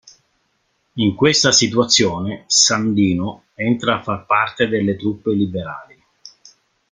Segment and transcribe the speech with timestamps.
[0.93, 6.01] In questa situazione Sandino entra a far parte delle truppe liberali.